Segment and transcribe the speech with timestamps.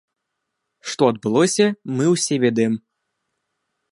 [0.93, 1.67] Што адбылося,
[1.99, 2.73] мы ўсе ведаем.